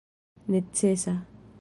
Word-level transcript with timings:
necesa 0.47 1.15